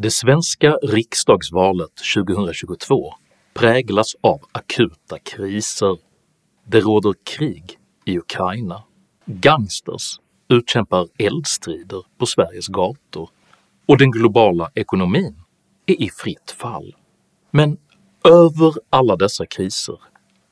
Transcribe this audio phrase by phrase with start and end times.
[0.00, 3.14] Det svenska riksdagsvalet 2022
[3.54, 5.98] präglas av akuta kriser.
[6.66, 8.82] Det råder krig i Ukraina,
[9.26, 13.30] gangsters utkämpar eldstrider på Sveriges gator
[13.86, 15.42] och den globala ekonomin
[15.86, 16.96] är i fritt fall.
[17.50, 17.76] Men
[18.24, 19.98] över alla dessa kriser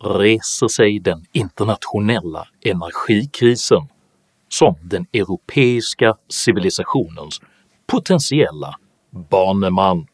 [0.05, 3.89] reser sig den internationella energikrisen
[4.49, 7.41] som den europeiska civilisationens
[7.87, 8.77] potentiella
[9.17, 10.07] baneman.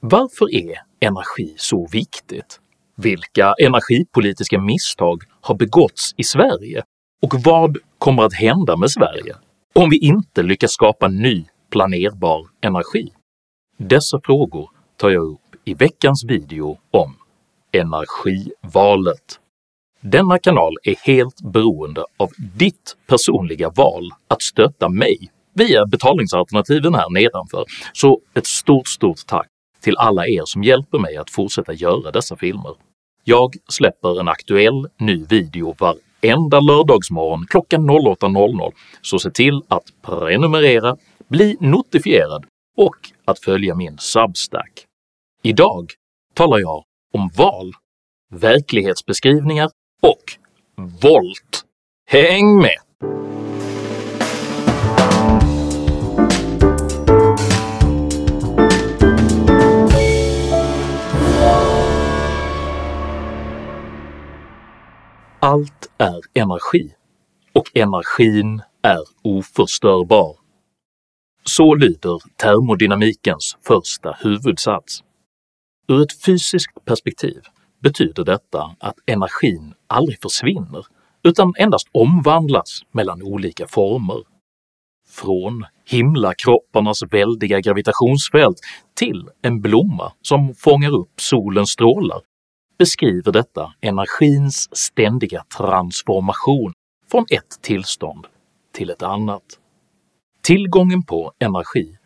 [0.00, 2.60] Varför är energi så viktigt?
[2.96, 6.82] Vilka energipolitiska misstag har begåtts i Sverige
[7.22, 9.36] och vad kommer att hända med Sverige
[9.74, 13.12] om vi inte lyckas skapa ny planerbar energi?
[13.78, 17.16] Dessa frågor tar jag upp i veckans video om
[17.72, 19.40] energivalet.
[20.00, 27.10] Denna kanal är helt beroende av ditt personliga val att stötta mig via betalningsalternativen här
[27.10, 29.48] nedanför, så ett stort stort tack
[29.80, 32.74] till alla er som hjälper mig att fortsätta göra dessa filmer.
[33.24, 40.96] Jag släpper en aktuell ny video varenda lördagsmorgon klockan 08.00, så se till att prenumerera,
[41.28, 42.44] bli notifierad
[42.76, 44.84] och att följa min Substack.
[45.42, 45.90] Idag
[46.34, 47.72] talar jag om val,
[48.30, 49.70] verklighetsbeskrivningar
[50.02, 50.24] och
[51.02, 51.64] volt.
[52.06, 52.78] Häng med!
[65.44, 66.94] Allt är energi,
[67.52, 70.36] och energin är oförstörbar.
[71.44, 75.00] Så lyder termodynamikens första huvudsats.
[75.88, 77.40] Ur ett fysiskt perspektiv
[77.82, 80.86] betyder detta att energin aldrig försvinner
[81.24, 84.22] utan endast omvandlas mellan olika former.
[85.08, 88.58] Från himlakropparnas väldiga gravitationsfält
[88.94, 92.20] till en blomma som fångar upp solens strålar
[92.84, 96.72] beskriver detta energins ständiga transformation
[97.10, 98.26] från ett tillstånd
[98.72, 99.42] till ett annat.
[100.42, 101.96] Tillgången på energi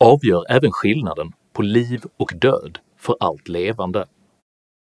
[0.00, 4.06] avgör även skillnaden på liv och död för allt levande.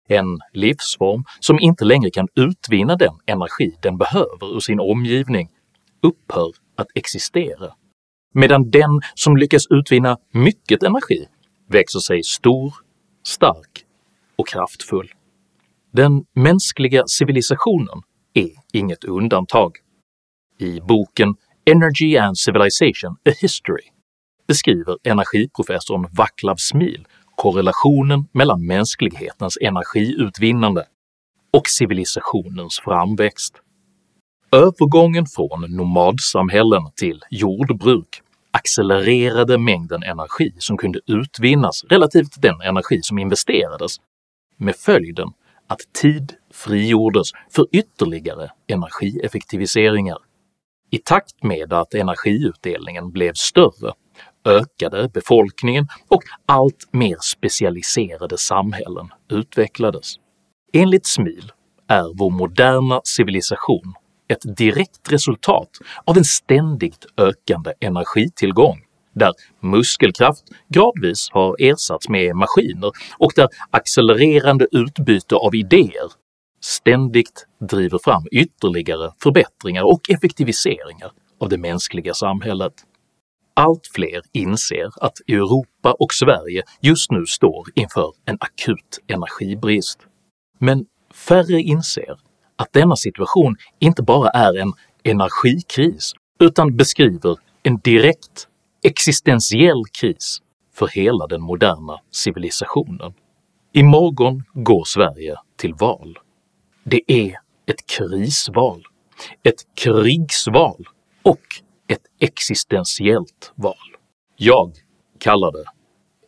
[0.09, 5.49] En livsform som inte längre kan utvinna den energi den behöver ur sin omgivning
[6.01, 7.73] upphör att existera,
[8.33, 11.27] medan den som lyckas utvinna mycket energi
[11.67, 12.73] växer sig stor,
[13.23, 13.85] stark
[14.35, 15.13] och kraftfull.
[15.95, 18.01] Den mänskliga civilisationen
[18.33, 19.71] är inget undantag.
[20.59, 23.83] I boken “Energy and Civilization– A History”
[24.47, 30.85] beskriver energiprofessorn Vaclav Smil korrelationen mellan mänsklighetens energiutvinnande
[31.51, 33.53] och civilisationens framväxt.
[34.51, 38.21] Övergången från nomadsamhällen till jordbruk
[38.51, 43.97] accelererade mängden energi som kunde utvinnas relativt den energi som investerades,
[44.57, 45.29] med följden
[45.67, 50.17] att tid frigjordes för ytterligare energieffektiviseringar.
[50.89, 53.93] I takt med att energiutdelningen blev större
[54.45, 60.15] ökade befolkningen och allt mer specialiserade samhällen utvecklades.
[60.73, 61.51] Enligt Smil
[61.87, 63.93] är vår moderna civilisation
[64.27, 65.69] ett direkt resultat
[66.05, 68.82] av en ständigt ökande energitillgång
[69.13, 76.11] där muskelkraft gradvis har ersatts med maskiner och där accelererande utbyte av idéer
[76.61, 82.73] ständigt driver fram ytterligare förbättringar och effektiviseringar av det mänskliga samhället.
[83.55, 89.99] Allt fler inser att Europa och Sverige just nu står inför en akut energibrist,
[90.59, 92.19] men färre inser
[92.55, 94.73] att denna situation inte bara är en
[95.03, 98.47] energikris utan beskriver en direkt
[98.83, 100.41] existentiell kris
[100.73, 103.13] för hela den moderna civilisationen.
[103.71, 106.17] Imorgon går Sverige till val.
[106.83, 108.83] Det är ett krisval,
[109.43, 110.87] ett krigsval
[111.23, 111.41] och
[111.87, 113.75] ett existentiellt val.
[114.35, 114.71] Jag
[115.19, 115.65] kallar det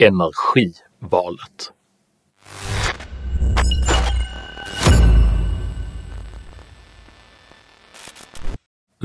[0.06, 1.72] energivalet.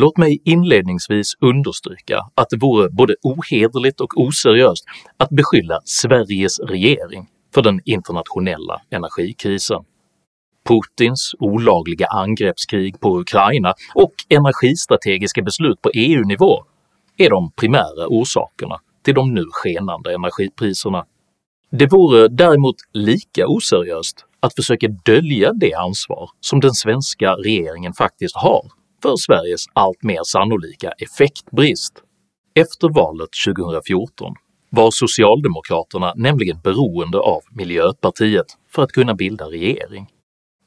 [0.01, 4.85] Låt mig inledningsvis understryka att det vore både ohederligt och oseriöst
[5.17, 9.85] att beskylla Sveriges regering för den internationella energikrisen.
[10.69, 16.65] Putins olagliga angreppskrig på Ukraina och energistrategiska beslut på EU-nivå
[17.17, 21.05] är de primära orsakerna till de nu skenande energipriserna.
[21.71, 28.37] Det vore däremot lika oseriöst att försöka dölja det ansvar som den svenska regeringen faktiskt
[28.37, 31.93] har för Sveriges allt mer sannolika effektbrist.
[32.55, 34.35] Efter valet 2014
[34.71, 40.07] var socialdemokraterna nämligen beroende av miljöpartiet för att kunna bilda regering.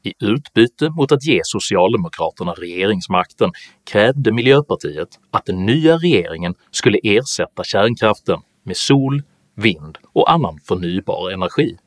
[0.04, 3.52] I utbyte mot att ge socialdemokraterna regeringsmakten
[3.92, 9.24] krävde miljöpartiet att den nya regeringen skulle ersätta kärnkraften med sol,
[9.56, 11.78] vind och annan förnybar energi.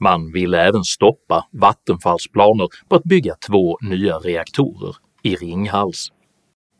[0.00, 6.12] Man ville även stoppa Vattenfalls planer på att bygga två nya reaktorer i Ringhals.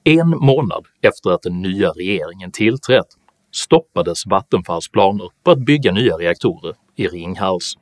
[0.04, 3.06] En månad efter att den nya regeringen tillträtt
[3.52, 7.74] stoppades Vattenfalls planer på att bygga nya reaktorer i Ringhals.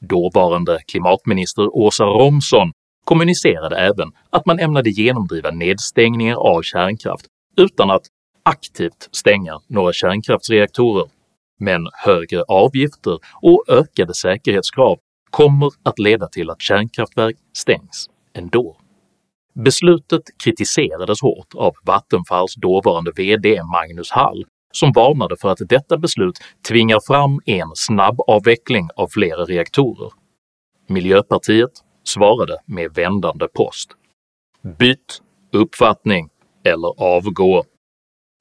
[0.00, 2.72] Dåvarande klimatminister Åsa Romson
[3.04, 7.26] kommunicerade även att man ämnade genomdriva nedstängningar av kärnkraft
[7.56, 8.06] utan att
[8.42, 11.06] aktivt stänga några kärnkraftsreaktorer,
[11.58, 14.98] men högre avgifter och ökade säkerhetskrav
[15.30, 18.76] kommer att leda till att kärnkraftverk stängs ändå.
[19.64, 26.38] Beslutet kritiserades hårt av Vattenfalls dåvarande VD Magnus Hall som varnade för att detta beslut
[26.68, 30.10] tvingar fram en snabb avveckling av flera reaktorer.
[30.88, 31.70] Miljöpartiet
[32.04, 33.90] svarade med vändande post.
[34.78, 35.22] “Byt
[35.52, 36.28] uppfattning
[36.64, 37.64] eller avgå.”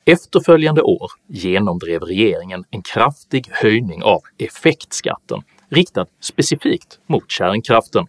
[0.05, 8.07] Efterföljande år genomdrev regeringen en kraftig höjning av effektskatten riktad specifikt mot kärnkraften,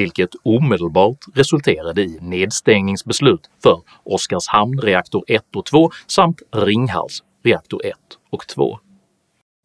[0.00, 7.94] vilket omedelbart resulterade i nedstängningsbeslut för Oskarshamn reaktor 1 och 2 samt Ringhals reaktor 1
[8.30, 8.78] och 2.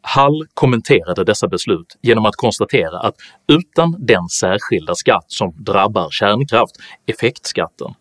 [0.01, 3.15] Hall kommenterade dessa beslut genom att konstatera att
[3.47, 7.93] utan den särskilda skatt som drabbar kärnkraft, effektskatten,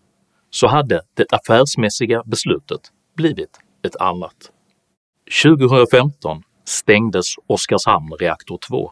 [0.51, 2.81] så hade det affärsmässiga beslutet
[3.17, 4.51] blivit ett annat.
[5.43, 8.91] 2015 stängdes Oskarshamn reaktor 2.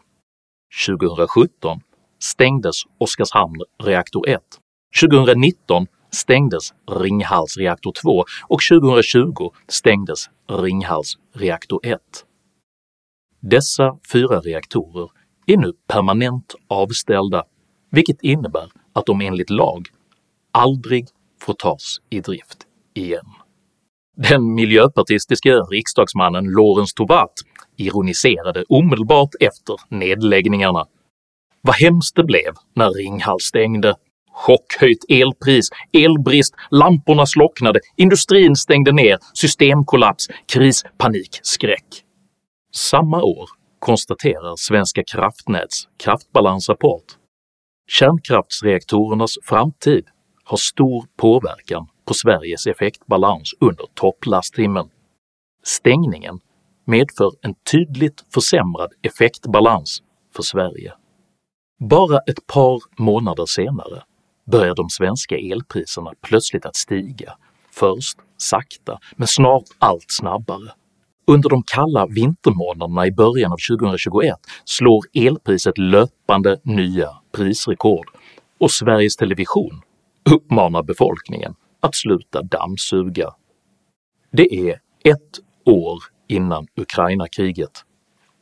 [0.87, 1.81] 2017
[2.23, 4.41] stängdes Oskarshamn reaktor 1.
[5.01, 11.99] 2019 stängdes Ringhals reaktor 2 och 2020 stängdes Ringhals reaktor 1.
[13.39, 15.09] Dessa fyra reaktorer
[15.45, 17.43] är nu permanent avställda,
[17.91, 19.87] vilket innebär att de enligt lag
[20.51, 21.07] aldrig
[21.41, 22.57] får tas i drift
[22.93, 23.25] igen.
[24.17, 27.33] Den miljöpartistiske riksdagsmannen Lorentz Tovatt
[27.77, 30.85] ironiserade omedelbart efter nedläggningarna.
[31.67, 33.95] “Vad hemskt det blev när Ringhals stängde
[34.33, 41.85] Chockhöjt elpris, elbrist, lamporna slocknade, industrin stängde ner, systemkollaps, kris, panik, skräck.
[42.73, 43.49] Samma år
[43.79, 47.03] konstaterar Svenska kraftnäts kraftbalansrapport
[47.87, 50.05] “Kärnkraftsreaktorernas framtid
[50.43, 54.89] har stor påverkan på Sveriges effektbalans under topplasttimmen.
[55.63, 56.39] Stängningen
[56.85, 60.03] medför en tydligt försämrad effektbalans
[60.35, 60.93] för Sverige.”
[61.79, 64.03] Bara ett par månader senare
[64.51, 67.37] börjar de svenska elpriserna plötsligt att stiga,
[67.71, 70.71] först sakta men snart allt snabbare.
[71.27, 74.35] Under de kalla vintermånaderna i början av 2021
[74.65, 78.07] slår elpriset löpande nya prisrekord
[78.59, 79.81] och Sveriges Television
[80.35, 83.29] uppmanar befolkningen att sluta dammsuga.
[84.31, 87.83] Det är ett år innan Ukraina-kriget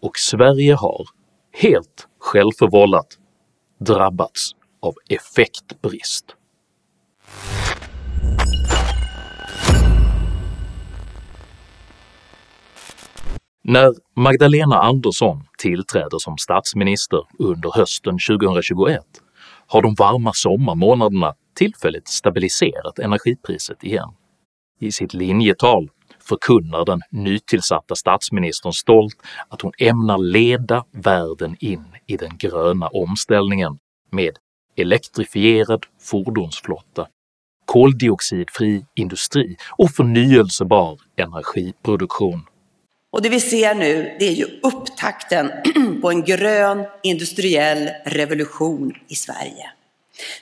[0.01, 1.07] och Sverige har,
[1.51, 3.17] helt självförvållat,
[3.85, 4.51] drabbats
[4.81, 6.35] av effektbrist.
[13.63, 19.01] När Magdalena Andersson tillträder som statsminister under hösten 2021
[19.67, 24.09] har de varma sommarmånaderna tillfälligt stabiliserat energipriset igen.
[24.79, 25.89] I sitt linjetal
[26.23, 29.15] förkunnar den nytillsatta statsministern stolt
[29.49, 33.79] att hon ämnar leda världen in i den gröna omställningen
[34.11, 34.37] med
[34.75, 37.07] elektrifierad fordonsflotta,
[37.65, 42.41] koldioxidfri industri och förnyelsebar energiproduktion.
[43.11, 45.51] Och det vi ser nu, det är ju upptakten
[46.01, 49.71] på en grön industriell revolution i Sverige.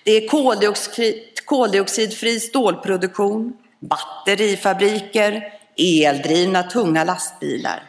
[0.03, 5.43] Det är koldioxid, koldioxidfri stålproduktion, batterifabriker,
[5.79, 7.83] eldrivna tunga lastbilar.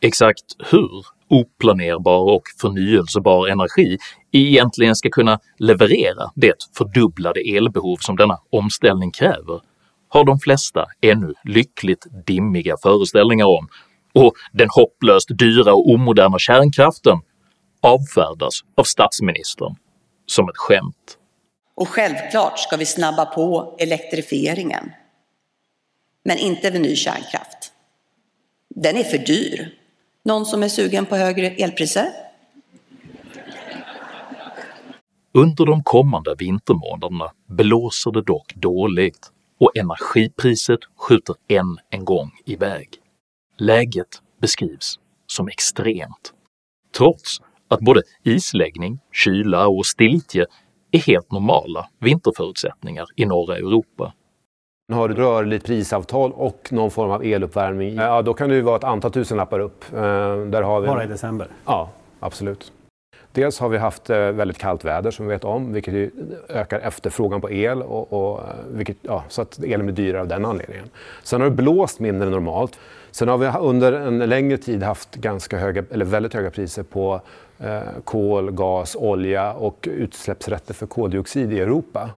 [0.00, 0.90] Exakt hur
[1.28, 3.98] oplanerbar och förnyelsebar energi
[4.32, 9.60] egentligen ska kunna leverera det fördubblade elbehov som denna omställning kräver
[10.08, 13.68] har de flesta ännu lyckligt dimmiga föreställningar om,
[14.14, 17.18] och den hopplöst dyra och omoderna kärnkraften
[17.82, 19.74] avfärdas av statsministern
[20.26, 21.18] som ett skämt.
[21.76, 24.90] Och självklart ska vi snabba på elektrifieringen.
[26.26, 27.72] Men inte med ny kärnkraft.
[28.74, 29.74] Den är för dyr.
[30.24, 32.06] Någon som är sugen på högre elpriser?
[35.34, 39.30] Under de kommande vintermånaderna blåser det dock dåligt
[39.60, 42.88] och energipriset skjuter än en gång iväg.
[43.58, 46.32] Läget beskrivs som extremt,
[46.96, 50.46] trots att både isläggning, kyla och stiltje
[50.90, 54.12] är helt normala vinterförutsättningar i norra Europa.
[54.92, 58.76] Har du rörligt prisavtal och någon form av eluppvärmning, ja då kan det ju vara
[58.76, 59.84] ett antal tusenlappar upp.
[59.92, 59.98] Eh,
[60.36, 60.86] där har vi...
[60.86, 61.48] Bara i december?
[61.64, 61.90] Ja,
[62.20, 62.72] absolut.
[63.32, 66.12] Dels har vi haft eh, väldigt kallt väder som vi vet om, vilket
[66.48, 70.28] ökar efterfrågan på el, och, och eh, vilket, ja, så att elen blir dyrare av
[70.28, 70.88] den anledningen.
[71.22, 72.78] Sen har det blåst mindre än normalt.
[73.10, 77.20] Sen har vi under en längre tid haft ganska höga, eller väldigt höga priser på
[77.58, 82.10] eh, kol, gas, olja och utsläppsrätter för koldioxid i Europa.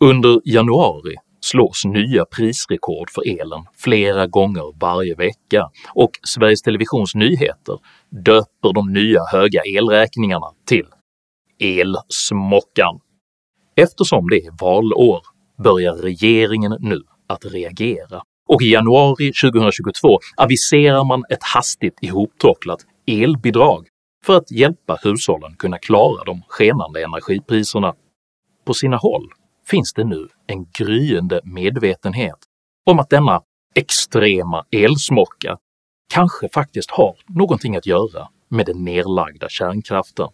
[0.00, 7.78] Under januari slås nya prisrekord för elen flera gånger varje vecka och Sveriges Televisions nyheter
[8.24, 10.86] döper de nya höga elräkningarna till
[11.60, 13.00] “elsmockan”.
[13.76, 15.20] Eftersom det är valår
[15.62, 23.86] börjar regeringen nu att reagera och i januari 2022 aviserar man ett hastigt ihoptråcklat elbidrag
[24.24, 27.94] för att hjälpa hushållen kunna klara de skenande energipriserna.
[28.64, 29.28] På sina håll
[29.70, 32.38] finns det nu en gryende medvetenhet
[32.86, 33.42] om att denna
[33.74, 35.58] extrema elsmocka
[36.12, 40.28] kanske faktiskt har någonting att göra med den nedlagda kärnkraften.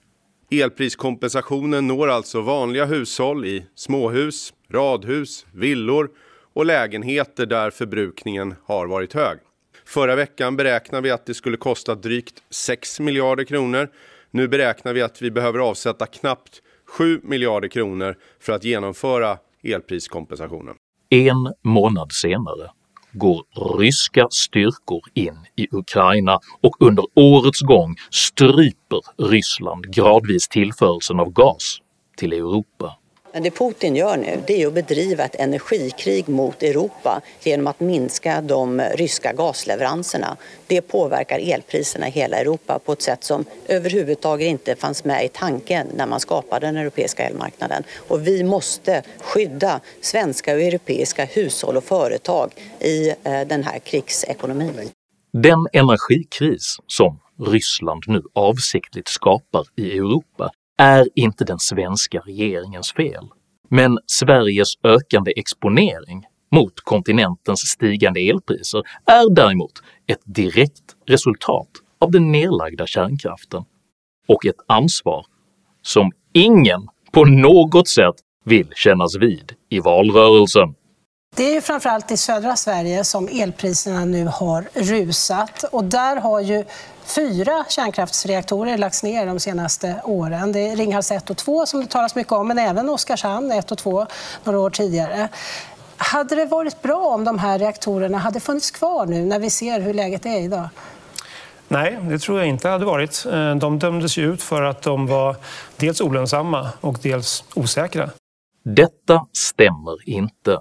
[0.50, 6.10] Elpriskompensationen når alltså vanliga hushåll i småhus, radhus, villor
[6.54, 9.38] och lägenheter där förbrukningen har varit hög.
[9.86, 13.88] Förra veckan beräknade vi att det skulle kosta drygt 6 miljarder kronor.
[14.30, 16.62] Nu beräknar vi att vi behöver avsätta knappt
[16.98, 20.74] 7 miljarder kronor för att genomföra elpriskompensationen.
[21.10, 22.70] En månad senare
[23.12, 23.44] går
[23.78, 31.78] ryska styrkor in i Ukraina och under årets gång stryper Ryssland gradvis tillförseln av gas
[32.16, 32.92] till Europa.
[33.34, 37.80] Men det Putin gör nu det är att bedriva ett energikrig mot Europa genom att
[37.80, 40.36] minska de ryska gasleveranserna.
[40.66, 45.28] Det påverkar elpriserna i hela Europa på ett sätt som överhuvudtaget inte fanns med i
[45.28, 47.82] tanken när man skapade den europeiska elmarknaden.
[48.08, 54.90] Och vi måste skydda svenska och europeiska hushåll och företag i eh, den här krigsekonomin.
[55.32, 63.28] Den energikris som Ryssland nu avsiktligt skapar i Europa är inte den svenska regeringens fel,
[63.68, 69.72] men Sveriges ökande exponering mot kontinentens stigande elpriser är däremot
[70.06, 73.64] ett direkt resultat av den nedlagda kärnkraften
[74.28, 75.26] och ett ansvar
[75.82, 78.14] som ingen på något sätt
[78.44, 80.74] vill kännas vid i valrörelsen.
[81.36, 86.40] Det är ju framförallt i södra Sverige som elpriserna nu har rusat och där har
[86.40, 86.64] ju
[87.04, 90.52] fyra kärnkraftsreaktorer lagts ner de senaste åren.
[90.52, 93.72] Det är Ringhals 1 och 2 som det talas mycket om, men även Oskarshamn 1
[93.72, 94.06] och 2
[94.44, 95.28] några år tidigare.
[95.96, 99.80] Hade det varit bra om de här reaktorerna hade funnits kvar nu när vi ser
[99.80, 100.68] hur läget är idag?
[101.68, 103.26] Nej, det tror jag inte hade varit.
[103.32, 105.36] Eh, de dömdes ju ut för att de var
[105.76, 108.10] dels olönsamma och dels osäkra.
[108.64, 110.58] Detta stämmer inte.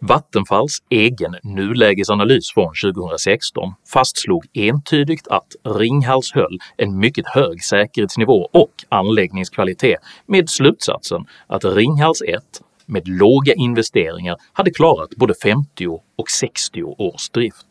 [0.00, 8.72] Vattenfalls egen nulägesanalys från 2016 fastslog entydigt att Ringhals höll en mycket hög säkerhetsnivå och
[8.88, 12.42] anläggningskvalitet med slutsatsen att Ringhals 1
[12.86, 15.86] med låga investeringar hade klarat både 50
[16.18, 17.66] och 60 års drift.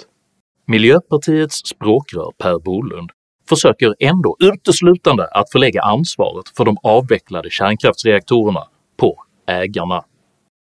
[0.67, 3.09] Miljöpartiets språkrör Per Bolund
[3.50, 8.63] försöker ändå uteslutande att förlägga ansvaret för de avvecklade kärnkraftsreaktorerna
[8.98, 10.03] på ägarna.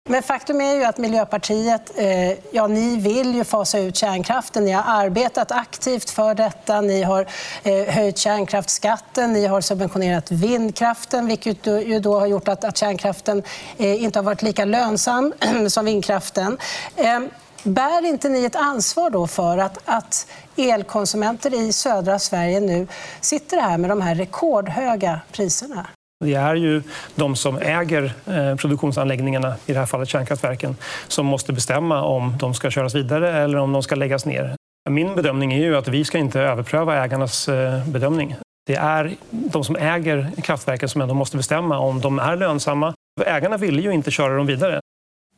[0.09, 4.65] Men faktum är ju att Miljöpartiet, eh, ja ni vill ju fasa ut kärnkraften.
[4.65, 6.81] Ni har arbetat aktivt för detta.
[6.81, 7.27] Ni har
[7.63, 13.43] eh, höjt kärnkraftsskatten, ni har subventionerat vindkraften vilket ju då har gjort att, att kärnkraften
[13.77, 15.33] eh, inte har varit lika lönsam
[15.69, 16.57] som vindkraften.
[16.95, 17.29] Ehm,
[17.63, 22.87] bär inte ni ett ansvar då för att, att elkonsumenter i södra Sverige nu
[23.21, 25.87] sitter här med de här rekordhöga priserna?
[26.25, 26.81] Det är ju
[27.15, 30.75] de som äger eh, produktionsanläggningarna, i det här fallet kärnkraftverken,
[31.07, 34.55] som måste bestämma om de ska köras vidare eller om de ska läggas ner.
[34.89, 38.35] Min bedömning är ju att vi ska inte överpröva ägarnas eh, bedömning.
[38.67, 42.93] Det är de som äger kraftverken som ändå måste bestämma om de är lönsamma.
[43.25, 44.79] Ägarna ville ju inte köra dem vidare.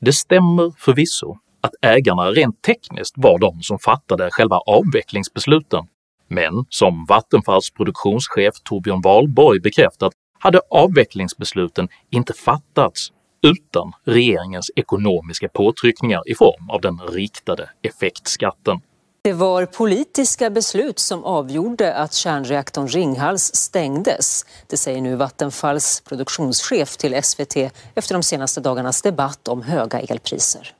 [0.02, 5.88] Det stämmer förvisso att ägarna rent tekniskt var de som fattade själva avvecklingsbesluten,
[6.28, 16.22] men som Vattenfalls produktionschef Torbjörn Wahlborg bekräftat hade avvecklingsbesluten inte fattats utan regeringens ekonomiska påtryckningar
[16.26, 18.80] i form av den riktade effektskatten.
[19.22, 24.46] Det var politiska beslut som avgjorde att kärnreaktorn Ringhals stängdes.
[24.68, 27.56] Det säger nu Vattenfalls produktionschef till SVT
[27.96, 30.74] efter de senaste dagarnas debatt om höga elpriser.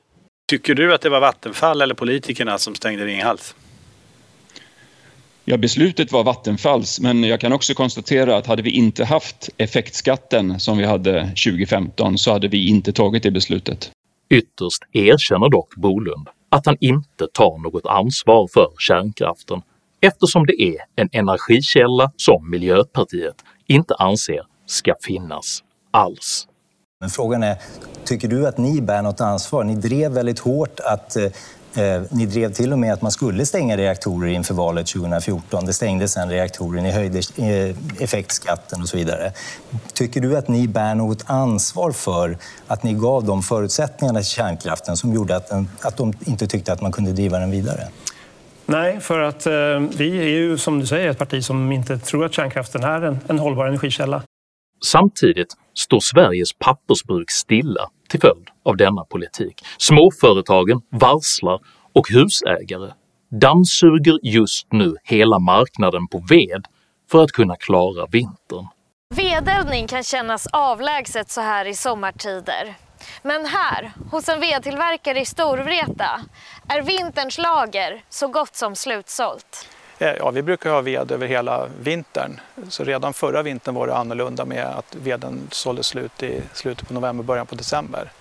[0.50, 3.56] Tycker du att det var Vattenfall eller politikerna som stängde Ringhals?
[5.52, 10.60] Ja, beslutet var Vattenfalls, men jag kan också konstatera att hade vi inte haft effektskatten
[10.60, 13.92] som vi hade 2015 så hade vi inte tagit det beslutet.
[14.30, 19.62] Ytterst erkänner dock Bolund att han inte tar något ansvar för kärnkraften
[20.02, 23.36] eftersom det är en energikälla som Miljöpartiet
[23.68, 25.60] inte anser ska finnas
[25.92, 26.48] alls.
[27.02, 27.58] Men frågan är,
[28.06, 29.64] tycker du att ni bär något ansvar?
[29.64, 31.32] Ni drev väldigt hårt att eh,
[31.80, 35.66] Eh, ni drev till och med att man skulle stänga reaktorer inför valet 2014.
[35.66, 39.32] Det stängdes sen reaktorer, ni höjde eh, effektskatten och så vidare.
[39.94, 44.98] Tycker du att ni bär något ansvar för att ni gav de förutsättningarna till kärnkraften
[44.98, 47.88] som gjorde att, den, att de inte tyckte att man kunde driva den vidare?
[48.66, 49.54] Nej, för att eh,
[49.98, 53.20] vi är ju som du säger ett parti som inte tror att kärnkraften är en,
[53.28, 54.22] en hållbar energikälla.
[54.86, 59.66] Samtidigt står Sveriges pappersbruk stilla till följd av denna politik.
[59.78, 61.60] Småföretagen varslar
[61.94, 62.92] och husägare
[63.32, 66.66] dammsuger just nu hela marknaden på ved
[67.12, 68.68] för att kunna klara vintern.
[69.16, 72.76] Vedeldning kan kännas avlägset så här i sommartider.
[73.24, 76.22] Men här, hos en vedtillverkare i Storvreta,
[76.68, 79.70] är vinterns lager så gott som slutsålt.
[80.02, 82.40] Eh, ja, vi brukar ha ved över hela vintern.
[82.70, 86.94] Så redan förra vintern var det annorlunda med att veden sålde slut i slutet på
[86.94, 88.12] november, början på december.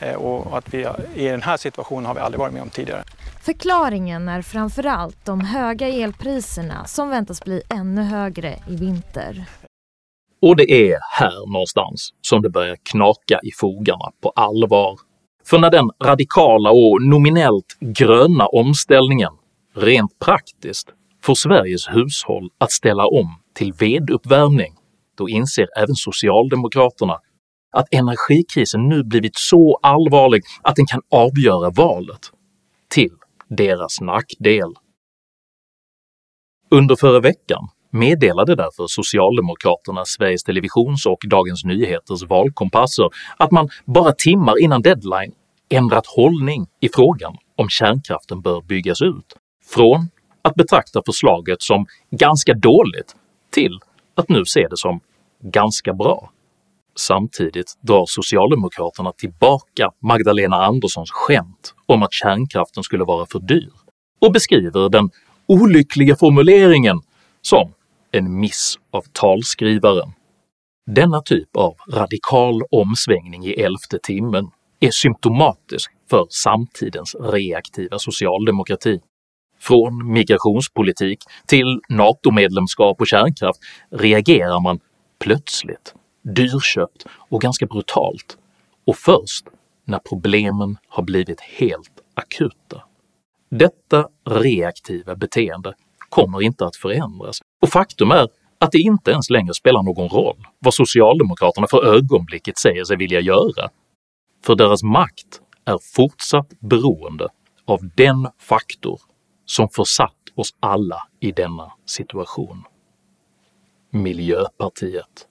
[0.00, 3.02] Eh, och att vi i den här situationen har vi aldrig varit med om tidigare.
[3.42, 9.44] Förklaringen är framförallt de höga elpriserna som väntas bli ännu högre i vinter.
[10.42, 14.98] Och det är här någonstans som det börjar knaka i fogarna på allvar.
[15.44, 19.32] För när den radikala och nominellt gröna omställningen
[19.74, 20.88] rent praktiskt
[21.26, 24.74] får Sveriges hushåll att ställa om till veduppvärmning,
[25.18, 27.18] då inser även socialdemokraterna
[27.72, 32.20] att energikrisen nu blivit så allvarlig att den kan avgöra valet,
[32.88, 33.12] till
[33.48, 34.74] deras nackdel.
[36.70, 44.12] Under förra veckan meddelade därför Socialdemokraterna Sveriges Televisions och Dagens Nyheters valkompasser att man bara
[44.12, 45.32] timmar innan deadline
[45.70, 50.08] ändrat hållning i frågan om kärnkraften bör byggas ut, från
[50.46, 53.16] att betrakta förslaget som ganska dåligt
[53.50, 53.78] till
[54.14, 55.00] att nu se det som
[55.42, 56.30] ganska bra.
[56.98, 63.70] Samtidigt drar socialdemokraterna tillbaka Magdalena Anderssons skämt om att kärnkraften skulle vara för dyr
[64.20, 65.10] och beskriver den
[65.46, 67.00] olyckliga formuleringen
[67.42, 67.72] som
[68.12, 70.12] en miss av talskrivaren.
[70.90, 79.00] Denna typ av radikal omsvängning i elfte timmen är symptomatisk för samtidens reaktiva socialdemokrati
[79.60, 84.80] från migrationspolitik till NATO-medlemskap och kärnkraft reagerar man
[85.18, 88.38] plötsligt, dyrköpt och ganska brutalt.
[88.86, 89.46] Och först
[89.84, 92.82] när problemen har blivit helt akuta.
[93.50, 95.74] Detta reaktiva beteende
[96.08, 97.38] kommer inte att förändras.
[97.62, 102.58] Och faktum är att det inte ens längre spelar någon roll vad socialdemokraterna för ögonblicket
[102.58, 103.68] säger sig vilja göra,
[104.44, 107.28] för deras makt är fortsatt beroende
[107.64, 109.00] av den faktor
[109.46, 112.64] som försatt oss alla i denna situation.
[113.90, 115.28] Miljöpartiet.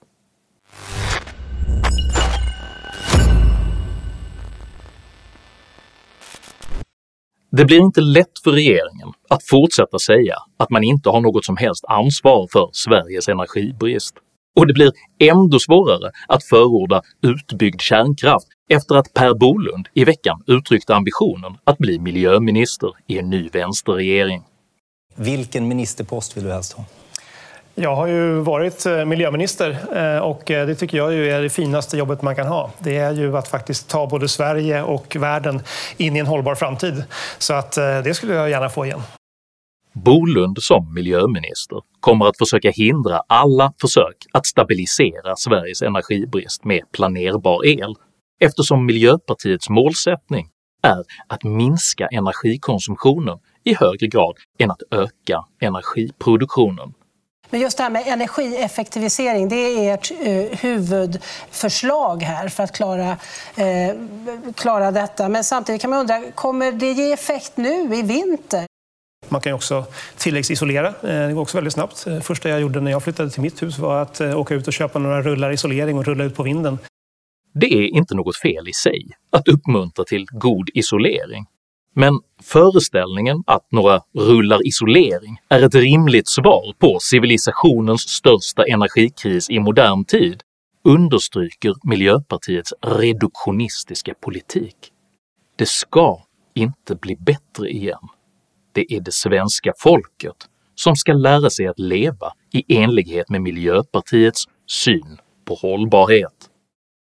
[7.50, 11.56] Det blir inte lätt för regeringen att fortsätta säga att man inte har något som
[11.56, 14.14] helst ansvar för Sveriges energibrist,
[14.56, 20.42] och det blir ändå svårare att förorda utbyggd kärnkraft efter att Per Bolund i veckan
[20.46, 24.42] uttryckte ambitionen att bli miljöminister i en ny vänsterregering.
[25.14, 26.84] Vilken ministerpost vill du helst ha?
[27.78, 31.98] Jag har ju varit eh, miljöminister eh, och eh, det tycker jag är det finaste
[31.98, 32.70] jobbet man kan ha.
[32.78, 35.62] Det är ju att faktiskt ta både Sverige och världen
[35.96, 37.04] in i en hållbar framtid.
[37.38, 37.72] Så att
[38.04, 39.00] det skulle jag gärna få igen.
[40.04, 47.66] Bolund som miljöminister kommer att försöka hindra alla försök att stabilisera Sveriges energibrist med planerbar
[47.66, 47.94] el
[48.40, 50.48] eftersom Miljöpartiets målsättning
[50.82, 56.92] är att minska energikonsumtionen i högre grad än att öka energiproduktionen.
[57.50, 63.10] Men just det här med energieffektivisering, det är ert eh, huvudförslag här för att klara,
[63.56, 63.94] eh,
[64.54, 65.28] klara detta.
[65.28, 68.65] Men samtidigt kan man undra, kommer det ge effekt nu i vinter?
[69.28, 69.84] Man kan också
[70.16, 70.86] tilläggsisolera.
[70.88, 72.04] Eh, det går också väldigt snabbt.
[72.04, 74.66] Det första jag gjorde när jag flyttade till mitt hus var att eh, åka ut
[74.66, 76.78] och köpa några rullar isolering och rulla ut på vinden.
[77.54, 81.46] Det är inte något fel i sig att uppmuntra till god isolering,
[81.94, 89.58] men föreställningen att några rullar isolering är ett rimligt svar på civilisationens största energikris i
[89.58, 90.42] modern tid
[90.84, 94.76] understryker Miljöpartiets reduktionistiska politik.
[95.56, 96.22] Det ska
[96.54, 98.08] inte bli bättre igen.
[98.76, 100.36] Det är det svenska folket
[100.74, 106.32] som ska lära sig att leva i enlighet med Miljöpartiets syn på hållbarhet.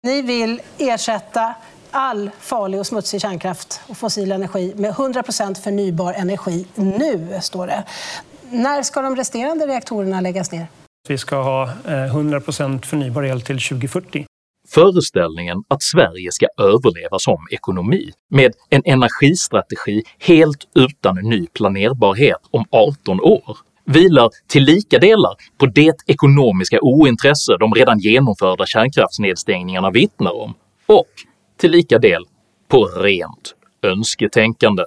[0.03, 1.53] Ni vill ersätta
[1.91, 7.83] all farlig och smutsig kärnkraft och fossil energi med 100% förnybar energi nu, står det.
[8.49, 10.67] När ska de resterande reaktorerna läggas ner?
[11.07, 12.43] Vi ska ha 100 eh,
[12.79, 14.25] förnybar el till 2040.
[14.67, 22.65] Föreställningen att Sverige ska överleva som ekonomi med en energistrategi helt utan ny planerbarhet om
[22.71, 30.41] 18 år vilar till lika delar på det ekonomiska ointresse de redan genomförda kärnkraftsnedstängningarna vittnar
[30.41, 30.53] om
[30.85, 31.11] och
[31.57, 32.25] till lika del
[32.67, 34.83] på rent önsketänkande.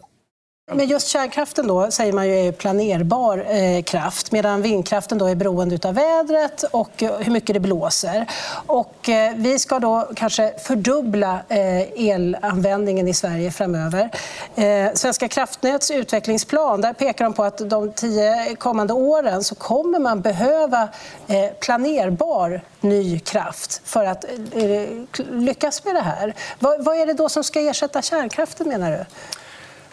[0.72, 5.35] Men just kärnkraften då säger man ju är planerbar eh, kraft medan vindkraften då är
[5.35, 8.26] beroende av vädret och eh, hur mycket det blåser.
[8.66, 14.11] Och eh, vi ska då kanske fördubbla eh, elanvändningen i Sverige framöver.
[14.54, 19.98] Eh, Svenska kraftnäts utvecklingsplan där pekar de på att de tio kommande åren så kommer
[19.98, 20.88] man behöva
[21.26, 24.88] eh, planerbar ny kraft för att eh, eh,
[25.31, 26.35] lyckas med det här.
[26.59, 29.04] Vad, vad är det då som ska ersätta kärnkraften menar du?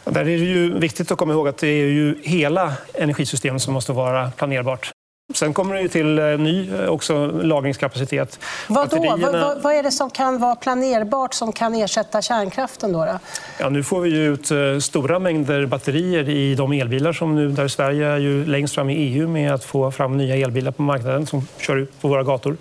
[0.06, 3.74] Där är det ju viktigt att komma ihåg att det är ju hela energisystemet som
[3.74, 4.95] måste vara planerbart.
[5.34, 8.40] Sen kommer det ju till eh, ny eh, också lagringskapacitet.
[8.68, 8.98] Vad, då?
[8.98, 12.92] Vad, vad, vad, är det som kan vara planerbart som kan ersätta kärnkraften?
[12.92, 13.20] Då, då?
[13.60, 17.68] Ja, nu får vi ut eh, stora mängder batterier i de elbilar som nu, där
[17.68, 21.26] Sverige är ju längst fram i EU med att få fram nya elbilar på marknaden
[21.26, 22.58] som kör ut på våra gator.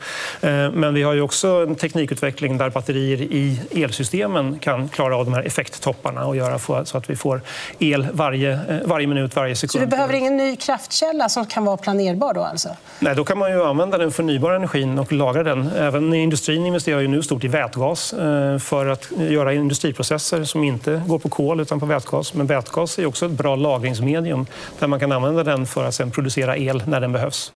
[0.72, 5.34] Men vi har ju också en teknikutveckling där batterier i elsystemen kan klara av de
[5.34, 7.40] här effekttopparna och göra så att vi får
[7.78, 9.70] el varje, varje minut, varje sekund.
[9.70, 12.53] Så vi behöver ingen ny kraftkälla som kan vara planerbar då?
[12.54, 12.68] Alltså?
[13.00, 15.66] Nej, då kan man ju använda den förnybara energin och lagra den.
[15.66, 21.02] Även industrin investerar ju nu stort i vätgas eh, för att göra industriprocesser som inte
[21.06, 22.34] går på kol utan på vätgas.
[22.34, 24.46] Men vätgas är också ett bra lagringsmedium
[24.78, 27.52] där man kan använda den för att sedan producera el när den behövs.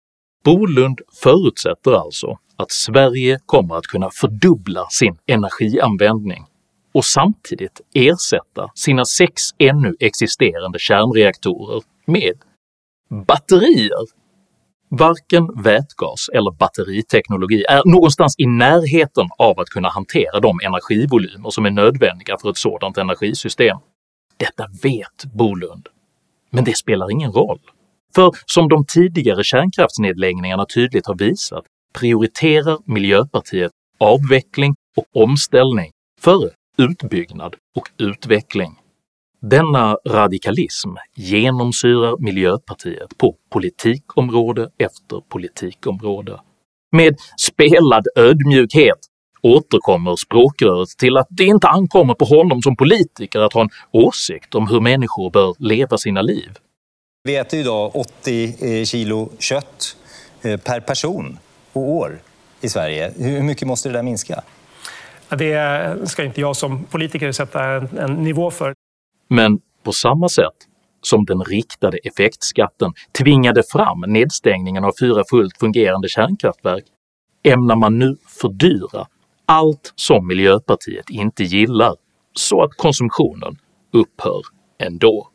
[0.45, 2.27] Bolund förutsätter alltså
[2.57, 6.45] att Sverige kommer att kunna fördubbla sin energianvändning
[6.93, 12.33] och samtidigt ersätta sina sex ännu existerande kärnreaktorer med
[13.27, 14.24] batterier
[14.89, 21.65] Varken vätgas eller batteriteknologi är någonstans i närheten av att kunna hantera de energivolymer som
[21.65, 23.77] är nödvändiga för ett sådant energisystem.
[24.37, 25.87] Detta vet Bolund,
[26.49, 27.59] men det spelar ingen roll.
[28.15, 37.55] För som de tidigare kärnkraftsnedläggningarna tydligt har visat prioriterar Miljöpartiet avveckling och omställning före utbyggnad
[37.75, 38.79] och utveckling.
[39.49, 46.39] Denna radikalism genomsyrar Miljöpartiet på politikområde efter politikområde.
[46.91, 48.97] Med spelad ödmjukhet
[49.41, 54.55] återkommer språkröret till att det inte ankommer på honom som politiker att ha en åsikt
[54.55, 56.49] om hur människor bör leva sina liv.
[57.23, 59.97] Vi äter idag 80 eh, kilo kött
[60.41, 61.39] eh, per person
[61.73, 62.19] och år
[62.61, 63.13] i Sverige.
[63.17, 64.43] Hur mycket måste det där minska?
[65.29, 68.73] Det ska inte jag som politiker sätta en nivå för.
[69.27, 70.67] Men på samma sätt
[71.01, 76.83] som den riktade effektskatten tvingade fram nedstängningen av fyra fullt fungerande kärnkraftverk
[77.43, 79.07] ämnar man nu fördyra
[79.45, 81.95] allt som Miljöpartiet inte gillar
[82.33, 83.57] så att konsumtionen
[83.93, 84.41] upphör
[84.79, 85.29] ändå.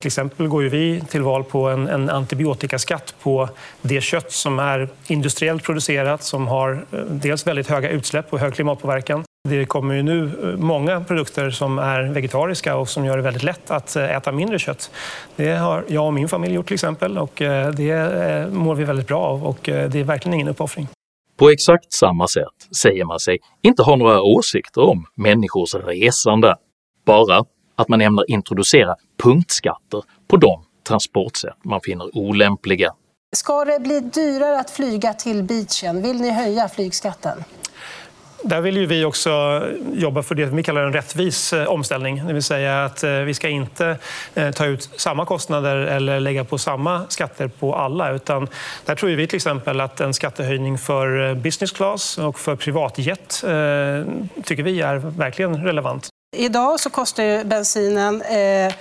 [0.00, 3.48] Till exempel går ju vi till val på en, en, antibiotikaskatt på
[3.82, 8.54] det kött som är industriellt producerat som har eh, dels väldigt höga utsläpp och hög
[8.54, 13.22] klimatpåverkan det kommer ju nu eh, många produkter som är vegetariska och som gör det
[13.22, 14.90] väldigt lätt att eh, äta mindre kött.
[15.36, 19.08] Det har jag och min familj gjort till exempel och eh, det mår vi väldigt
[19.08, 20.88] bra av och det är verkligen ingen uppoffring.
[21.36, 26.56] På exakt samma sätt säger man sig inte ha några åsikter om människors resande,
[27.06, 27.44] bara
[27.76, 32.92] att man ämnar introducera punktskatter på de transportsätt man finner olämpliga.
[33.36, 36.02] Ska det bli dyrare att flyga till beachen?
[36.02, 37.44] Vill ni höja flygskatten?
[38.46, 42.26] Där vill ju vi också jobba för det vi kallar en rättvis eh, omställning.
[42.26, 43.96] Det vill säga att eh, vi ska inte
[44.34, 48.12] eh, ta ut samma kostnader eller lägga på samma skatter på alla.
[48.12, 48.48] Utan
[48.84, 53.44] där tror vi till exempel att en skattehöjning för business class och för privatjet
[54.44, 56.08] tycker vi är verkligen relevant.
[56.36, 58.74] Idag så kostar bensinen eh,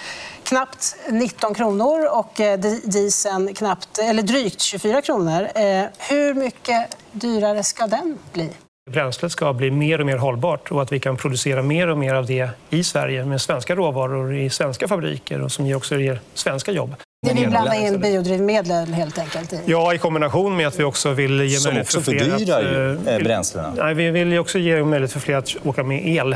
[0.44, 2.42] knappt 19 kronor och
[2.84, 5.42] dieseln knappt, eller drygt 24 kronor.
[5.56, 8.50] Eh, hur mycket dyrare ska den bli?
[8.92, 12.14] Bränslet ska bli mer och mer hållbart och att vi kan producera mer och mer
[12.14, 16.72] av det i Sverige med svenska råvaror i svenska fabriker och som också ger svenska
[16.72, 16.96] jobb.
[17.28, 19.54] Ni vill blanda in biodrivmedel helt enkelt?
[19.66, 22.24] Ja, i kombination med att vi också vill ge som möjlighet för fler att...
[22.24, 23.74] Som också fördyrar ju bränslena.
[23.78, 26.36] Nej, vi vill också ge möjlighet för fler att åka med el.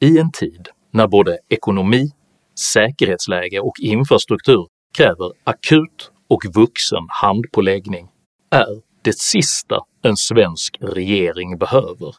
[0.00, 2.10] I en tid när både ekonomi,
[2.58, 4.66] säkerhetsläge och infrastruktur
[4.96, 8.08] kräver akut och vuxen handpåläggning
[8.50, 12.14] är det sista en svensk regering behöver.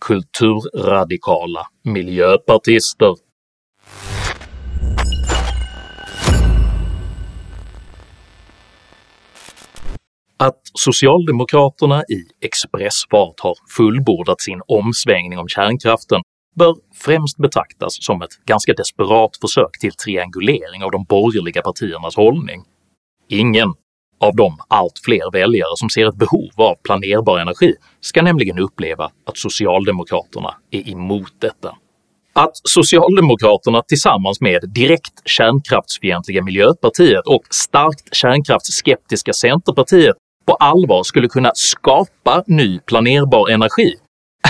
[0.00, 3.14] Kulturradikala miljöpartister.
[10.36, 16.20] Att Socialdemokraterna i expressfart har fullbordat sin omsvängning om kärnkraften
[16.56, 22.64] bör främst betraktas som ett ganska desperat försök till triangulering av de borgerliga partiernas hållning.
[23.28, 23.74] Ingen
[24.20, 29.04] av de allt fler väljare som ser ett behov av planerbar energi ska nämligen uppleva
[29.04, 31.76] att socialdemokraterna är emot detta.
[32.32, 41.50] Att socialdemokraterna tillsammans med direkt kärnkraftsfientliga Miljöpartiet och starkt kärnkraftsskeptiska Centerpartiet på allvar skulle kunna
[41.54, 43.94] skapa ny planerbar energi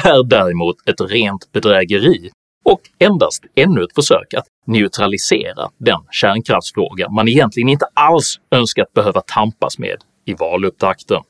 [0.05, 2.31] är däremot ett rent bedrägeri
[2.65, 9.21] och endast ännu ett försök att neutralisera den kärnkraftsfråga man egentligen inte alls önskat behöva
[9.21, 11.23] tampas med i valupptakten.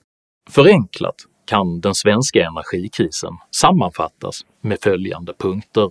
[0.50, 5.90] Förenklat kan den svenska energikrisen sammanfattas med följande punkter.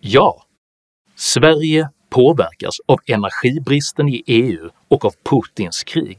[0.00, 0.44] Ja,
[1.14, 6.18] Sverige påverkas av energibristen i EU och av Putins krig,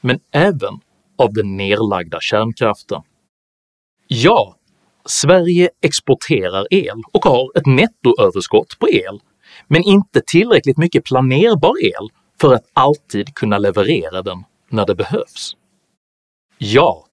[0.00, 0.80] men även
[1.18, 3.02] av den nedlagda kärnkraften.
[4.06, 4.56] Ja,
[5.04, 9.20] Sverige exporterar el och har ett nettoöverskott på el,
[9.68, 12.10] men inte tillräckligt mycket planerbar el
[12.40, 15.56] för att alltid kunna leverera den när det behövs.
[16.58, 17.06] Ja,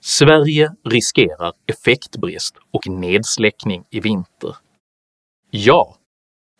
[0.00, 4.56] Sverige riskerar effektbrist och nedsläckning i vinter.
[5.50, 5.96] Ja,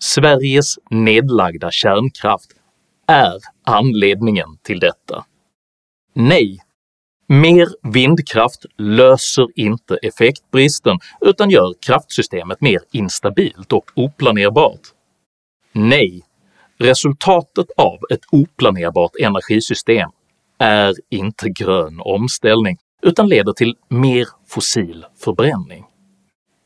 [0.03, 2.51] Sveriges nedlagda kärnkraft
[3.07, 5.25] är anledningen till detta.
[6.15, 6.59] Nej,
[7.33, 14.81] Mer vindkraft löser inte effektbristen utan gör kraftsystemet mer instabilt och oplanerbart.
[15.73, 16.23] Nej,
[16.79, 20.11] resultatet av ett oplanerbart energisystem
[20.59, 25.85] är inte grön omställning utan leder till mer fossil förbränning.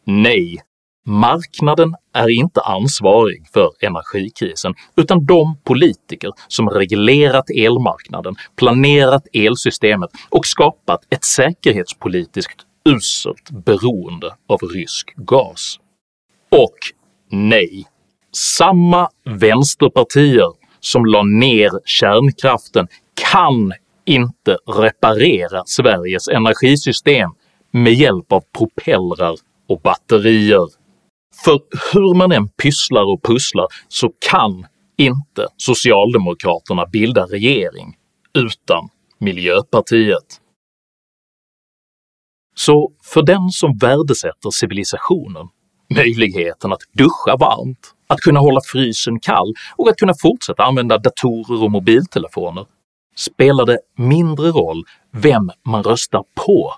[0.04, 0.62] Nej,
[1.04, 10.46] Marknaden är inte ansvarig för energikrisen utan de politiker som reglerat elmarknaden, planerat elsystemet och
[10.46, 15.78] skapat ett säkerhetspolitiskt uselt beroende av rysk gas.
[16.50, 16.78] Och
[17.30, 17.84] nej,
[18.32, 22.88] samma vänsterpartier som la ner kärnkraften
[23.30, 23.72] kan
[24.04, 27.30] inte reparera Sveriges energisystem
[27.70, 29.34] med hjälp av propellrar
[29.68, 30.85] och batterier.
[31.44, 31.60] För
[31.92, 37.96] hur man än pysslar och pusslar så kan inte socialdemokraterna bilda regering
[38.34, 40.40] utan Miljöpartiet.
[42.54, 45.48] Så för den som värdesätter civilisationen,
[45.94, 51.62] möjligheten att duscha varmt, att kunna hålla frysen kall och att kunna fortsätta använda datorer
[51.62, 52.66] och mobiltelefoner
[53.16, 56.72] spelar det mindre roll vem man röstar på,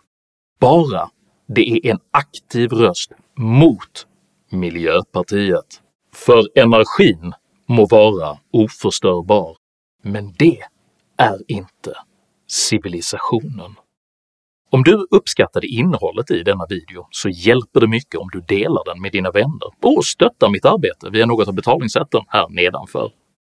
[0.61, 1.11] bara
[1.49, 4.07] det är en aktiv röst mot
[4.51, 5.83] Miljöpartiet.
[6.15, 7.33] För energin
[7.67, 9.57] må vara oförstörbar,
[10.03, 10.59] men det
[11.17, 11.95] är inte
[12.47, 13.75] civilisationen.
[14.71, 19.03] Om du uppskattade innehållet i denna video så hjälper det mycket om du delar den
[19.03, 23.13] med dina vänner och stöttar mitt arbete via något av betalningssätten här nedanför.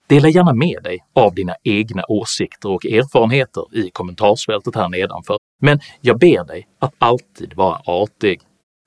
[0.08, 5.79] Dela gärna med dig av dina egna åsikter och erfarenheter i kommentarsfältet här nedanför, men
[6.01, 8.41] jag ber dig att alltid vara artig.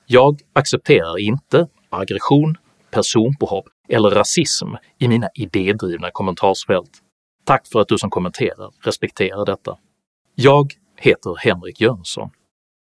[0.06, 2.56] Jag accepterar inte aggression,
[2.90, 4.68] personpåhopp eller rasism
[4.98, 6.90] i mina idédrivna kommentarsfält.
[7.44, 9.78] Tack för att du som kommenterar respekterar detta.
[10.34, 12.30] Jag heter Henrik Jönsson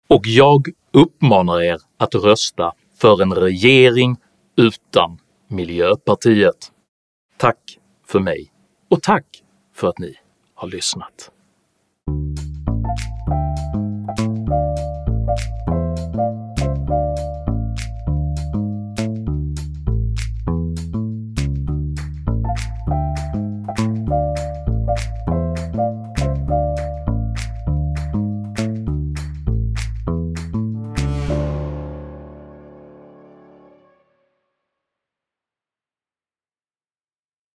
[0.09, 4.16] och jag uppmanar er att rösta för en regering
[4.57, 6.72] utan Miljöpartiet.
[7.37, 8.52] Tack för mig
[8.90, 9.26] och tack
[9.74, 10.14] för att ni
[10.54, 11.30] har lyssnat.